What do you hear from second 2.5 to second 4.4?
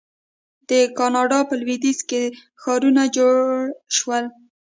ښارونه جوړ شول.